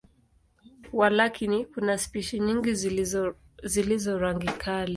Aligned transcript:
Walakini, 0.93 1.65
kuna 1.65 1.97
spishi 1.97 2.39
nyingi 2.39 2.73
zilizo 3.69 4.17
rangi 4.19 4.45
kali. 4.47 4.89